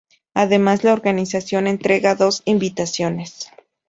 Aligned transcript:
Además 0.33 0.83
la 0.83 0.93
organización 0.93 1.67
entrega 1.67 2.15
dos 2.15 2.41
invitaciones. 2.45 3.51